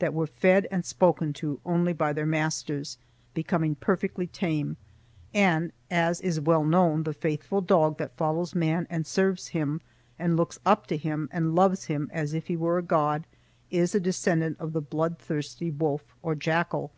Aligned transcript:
that 0.00 0.12
were 0.12 0.26
fed 0.26 0.66
and 0.72 0.84
spoken 0.84 1.32
to 1.32 1.60
only 1.64 1.92
by 1.92 2.12
their 2.12 2.26
masters, 2.26 2.98
becoming 3.34 3.76
perfectly 3.76 4.26
tame; 4.26 4.76
and, 5.32 5.70
as 5.92 6.20
is 6.22 6.40
well 6.40 6.64
known, 6.64 7.04
the 7.04 7.12
faithful 7.12 7.60
dog 7.60 7.96
that 7.96 8.16
follows 8.16 8.52
man 8.52 8.88
and 8.90 9.06
serves 9.06 9.46
him, 9.46 9.80
and 10.18 10.36
looks 10.36 10.58
up 10.66 10.88
to 10.88 10.96
him 10.96 11.28
and 11.30 11.54
loves 11.54 11.84
him 11.84 12.10
as 12.12 12.34
if 12.34 12.48
he 12.48 12.56
were 12.56 12.78
a 12.78 12.82
god, 12.82 13.28
is 13.70 13.94
a 13.94 14.00
descendant 14.00 14.58
of 14.58 14.72
the 14.72 14.82
blood 14.82 15.20
thirsty 15.20 15.70
wolf 15.70 16.16
or 16.20 16.34
jackal. 16.34 16.90